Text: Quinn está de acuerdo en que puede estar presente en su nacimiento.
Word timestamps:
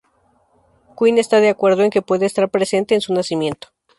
Quinn 0.97 1.19
está 1.19 1.39
de 1.41 1.49
acuerdo 1.49 1.83
en 1.83 1.91
que 1.91 2.01
puede 2.01 2.25
estar 2.25 2.49
presente 2.49 2.95
en 2.95 3.01
su 3.01 3.13
nacimiento. 3.13 3.67